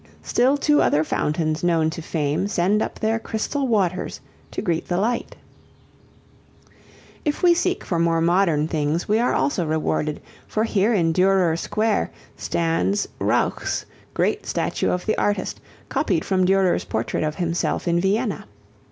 Still 0.23 0.57
two 0.57 0.81
other 0.81 1.03
fountains 1.03 1.63
known 1.63 1.91
to 1.91 2.01
fame 2.01 2.47
send 2.47 2.81
up 2.81 2.97
their 2.99 3.19
crystal 3.19 3.67
waters 3.67 4.19
to 4.49 4.59
greet 4.59 4.87
the 4.87 4.97
light. 4.97 5.35
If 7.23 7.43
we 7.43 7.53
seek 7.53 7.83
for 7.83 7.99
more 7.99 8.19
modern 8.19 8.67
things 8.67 9.07
we 9.07 9.19
are 9.19 9.35
also 9.35 9.63
rewarded, 9.63 10.19
for 10.47 10.63
here 10.63 10.91
in 10.91 11.11
Durer 11.11 11.55
Square 11.55 12.09
stands 12.35 13.07
Rauch's 13.19 13.85
great 14.15 14.47
statue 14.47 14.89
of 14.89 15.05
the 15.05 15.15
artist, 15.19 15.61
copied 15.87 16.25
from 16.25 16.45
Durer's 16.45 16.85
portrait 16.85 17.23
of 17.23 17.35
himself 17.35 17.87
in 17.87 17.99
Vienna. 17.99 18.47